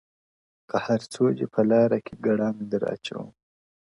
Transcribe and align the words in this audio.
که 0.69 0.77
هر 0.85 1.01
څو 1.13 1.23
دي 1.37 1.45
په 1.53 1.61
لاره 1.71 1.97
کي 2.05 2.13
گړنگ 2.25 2.57
در 2.71 2.81
اچوم 2.93 3.25
ـ 3.29 3.33